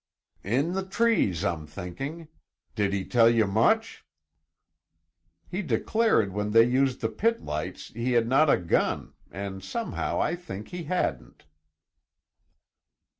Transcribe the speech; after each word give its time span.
"In 0.43 0.73
the 0.73 0.83
trees, 0.83 1.45
I'm 1.45 1.67
thinking! 1.67 2.27
Did 2.73 2.91
he 2.91 3.05
tell 3.05 3.29
ye 3.29 3.43
much?" 3.43 4.03
"He 5.47 5.61
declared 5.61 6.33
when 6.33 6.49
they 6.53 6.63
used 6.63 7.01
the 7.01 7.07
pit 7.09 7.43
lights 7.45 7.89
he 7.89 8.13
had 8.13 8.27
not 8.27 8.49
a 8.49 8.57
gun 8.57 9.13
and 9.29 9.63
somehow 9.63 10.19
I 10.19 10.35
think 10.35 10.69
he 10.69 10.85
hadn't." 10.85 11.43